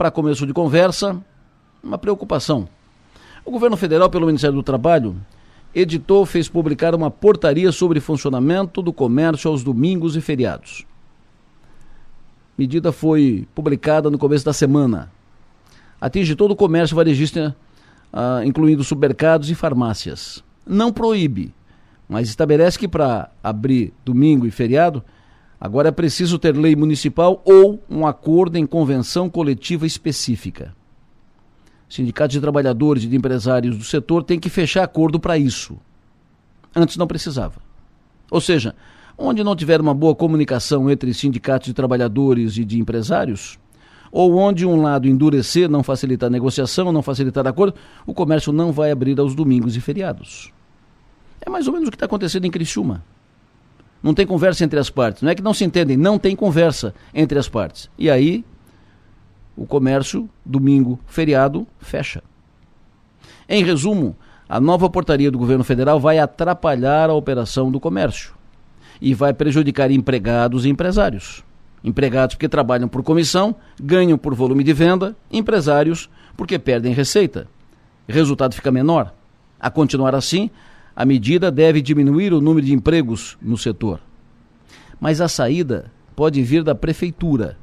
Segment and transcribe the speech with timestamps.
[0.00, 1.22] para começo de conversa,
[1.84, 2.66] uma preocupação.
[3.44, 5.14] O governo federal, pelo Ministério do Trabalho,
[5.74, 10.86] editou, fez publicar uma portaria sobre funcionamento do comércio aos domingos e feriados.
[12.56, 15.12] Medida foi publicada no começo da semana.
[16.00, 17.54] Atinge todo o comércio varejista,
[18.10, 20.42] ah, incluindo supermercados e farmácias.
[20.66, 21.52] Não proíbe,
[22.08, 25.04] mas estabelece que para abrir domingo e feriado,
[25.60, 30.74] agora é preciso ter lei municipal ou um acordo em convenção coletiva específica.
[31.88, 35.76] Sindicatos de trabalhadores e de empresários do setor têm que fechar acordo para isso.
[36.74, 37.60] Antes não precisava.
[38.30, 38.74] Ou seja,
[39.18, 43.58] onde não tiver uma boa comunicação entre sindicatos de trabalhadores e de empresários,
[44.10, 47.74] ou onde um lado endurecer, não facilitar a negociação, não facilitar acordo,
[48.06, 50.52] o comércio não vai abrir aos domingos e feriados.
[51.40, 53.04] É mais ou menos o que está acontecendo em Criciúma.
[54.02, 55.22] Não tem conversa entre as partes.
[55.22, 57.90] Não é que não se entendem, não tem conversa entre as partes.
[57.98, 58.44] E aí,
[59.56, 62.22] o comércio, domingo, feriado, fecha.
[63.48, 64.16] Em resumo,
[64.48, 68.34] a nova portaria do governo federal vai atrapalhar a operação do comércio
[69.00, 71.44] e vai prejudicar empregados e empresários.
[71.82, 77.48] Empregados porque trabalham por comissão, ganham por volume de venda, empresários porque perdem receita.
[78.08, 79.14] Resultado fica menor.
[79.58, 80.50] A continuar assim,
[81.00, 84.02] a medida deve diminuir o número de empregos no setor.
[85.00, 87.56] Mas a saída pode vir da prefeitura.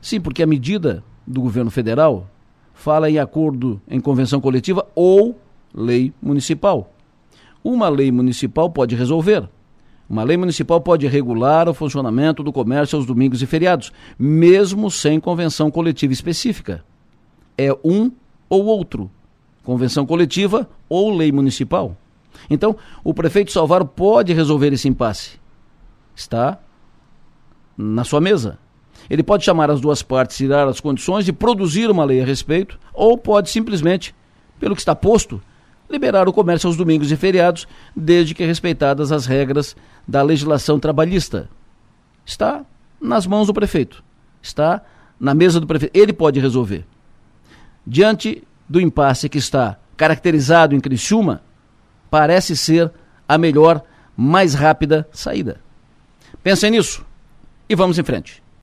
[0.00, 2.26] Sim, porque a medida do governo federal
[2.72, 5.38] fala em acordo em convenção coletiva ou
[5.74, 6.90] lei municipal.
[7.62, 9.46] Uma lei municipal pode resolver.
[10.08, 15.20] Uma lei municipal pode regular o funcionamento do comércio aos domingos e feriados, mesmo sem
[15.20, 16.82] convenção coletiva específica.
[17.58, 18.10] É um
[18.48, 19.10] ou outro,
[19.62, 21.96] convenção coletiva ou lei municipal.
[22.48, 25.38] Então, o prefeito Salvaro pode resolver esse impasse.
[26.14, 26.58] Está
[27.76, 28.58] na sua mesa.
[29.08, 32.78] Ele pode chamar as duas partes, tirar as condições de produzir uma lei a respeito,
[32.92, 34.14] ou pode simplesmente,
[34.58, 35.40] pelo que está posto,
[35.88, 39.76] liberar o comércio aos domingos e feriados, desde que respeitadas as regras
[40.06, 41.48] da legislação trabalhista.
[42.24, 42.64] Está
[43.00, 44.04] nas mãos do prefeito.
[44.42, 44.82] Está
[45.18, 45.96] na mesa do prefeito.
[45.96, 46.84] Ele pode resolver.
[47.86, 51.42] Diante do impasse que está caracterizado em Criciúma,
[52.08, 52.92] parece ser
[53.28, 53.82] a melhor,
[54.16, 55.60] mais rápida saída.
[56.40, 57.04] Pensem nisso
[57.68, 58.40] e vamos em frente.